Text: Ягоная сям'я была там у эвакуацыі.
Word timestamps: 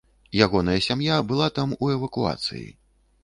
Ягоная 0.45 0.77
сям'я 0.85 1.17
была 1.31 1.47
там 1.59 1.77
у 1.83 1.91
эвакуацыі. 1.97 2.65